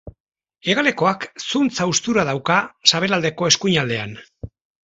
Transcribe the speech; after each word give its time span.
Hegalekoak 0.71 1.27
zuntz-haustura 1.43 2.25
dauka 2.31 2.57
sabelaldeko 2.93 3.51
eskuinaldean. 3.53 4.21